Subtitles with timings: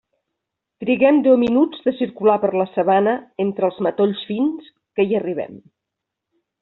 [0.83, 3.13] Triguem deu minuts de circular per la sabana
[3.45, 5.61] entre els matolls fins que hi arribem.